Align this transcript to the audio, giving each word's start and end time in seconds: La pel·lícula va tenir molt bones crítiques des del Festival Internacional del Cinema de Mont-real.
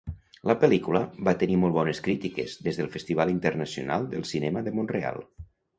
La 0.51 0.53
pel·lícula 0.61 1.01
va 1.29 1.33
tenir 1.43 1.59
molt 1.65 1.77
bones 1.77 2.01
crítiques 2.09 2.57
des 2.69 2.81
del 2.81 2.91
Festival 2.97 3.37
Internacional 3.39 4.13
del 4.17 4.29
Cinema 4.35 4.67
de 4.69 4.77
Mont-real. 4.81 5.27